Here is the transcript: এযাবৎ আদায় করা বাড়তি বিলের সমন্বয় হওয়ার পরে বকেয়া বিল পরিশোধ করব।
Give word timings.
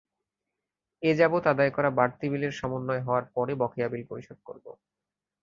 এযাবৎ 1.03 1.43
আদায় 1.47 1.71
করা 1.71 1.89
বাড়তি 1.89 2.25
বিলের 2.29 2.53
সমন্বয় 2.53 3.01
হওয়ার 3.01 3.25
পরে 3.35 3.53
বকেয়া 3.55 3.87
বিল 3.89 4.03
পরিশোধ 4.09 4.39
করব। 4.45 4.65